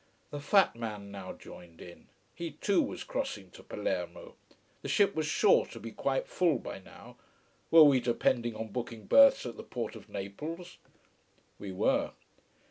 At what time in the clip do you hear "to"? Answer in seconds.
3.51-3.61, 5.67-5.79